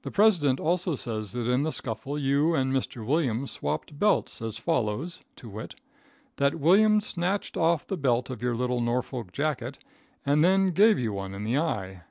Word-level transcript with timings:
The 0.00 0.10
president 0.10 0.60
also 0.60 0.94
says 0.94 1.32
that 1.32 1.46
in 1.46 1.62
the 1.62 1.72
scuffle 1.72 2.18
you 2.18 2.54
and 2.54 2.72
Mr. 2.72 3.04
Williams 3.04 3.50
swapped 3.50 3.98
belts 3.98 4.40
as 4.40 4.56
follows, 4.56 5.24
to 5.36 5.46
wit: 5.50 5.74
That 6.36 6.54
Williams 6.58 7.04
snatched 7.06 7.58
off 7.58 7.86
the 7.86 7.98
belt 7.98 8.30
of 8.30 8.40
your 8.40 8.54
little 8.54 8.80
Norfolk 8.80 9.30
jacket, 9.30 9.78
and 10.24 10.42
then 10.42 10.70
gave 10.70 10.98
you 10.98 11.12
one 11.12 11.34
in 11.34 11.42
the 11.42 11.58
eye. 11.58 12.04